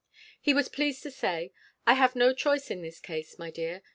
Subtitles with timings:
[0.41, 1.53] He was pleased to say,
[1.85, 3.83] "I have no choice in this case, my dear.